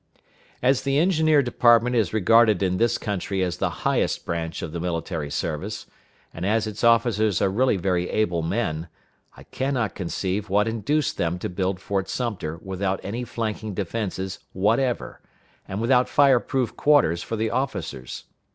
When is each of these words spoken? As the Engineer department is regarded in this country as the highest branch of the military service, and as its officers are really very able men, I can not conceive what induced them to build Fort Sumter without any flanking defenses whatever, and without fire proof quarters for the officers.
As 0.63 0.81
the 0.81 0.97
Engineer 0.97 1.43
department 1.43 1.95
is 1.95 2.11
regarded 2.11 2.63
in 2.63 2.77
this 2.77 2.97
country 2.97 3.43
as 3.43 3.57
the 3.57 3.69
highest 3.85 4.25
branch 4.25 4.63
of 4.63 4.71
the 4.71 4.79
military 4.79 5.29
service, 5.29 5.85
and 6.33 6.43
as 6.43 6.65
its 6.65 6.83
officers 6.83 7.39
are 7.39 7.51
really 7.51 7.77
very 7.77 8.09
able 8.09 8.41
men, 8.41 8.87
I 9.37 9.43
can 9.43 9.75
not 9.75 9.93
conceive 9.93 10.49
what 10.49 10.67
induced 10.67 11.17
them 11.17 11.37
to 11.37 11.49
build 11.49 11.79
Fort 11.79 12.09
Sumter 12.09 12.57
without 12.63 12.99
any 13.03 13.23
flanking 13.23 13.75
defenses 13.75 14.39
whatever, 14.53 15.21
and 15.67 15.79
without 15.79 16.09
fire 16.09 16.39
proof 16.39 16.75
quarters 16.75 17.21
for 17.21 17.35
the 17.35 17.51
officers. 17.51 18.23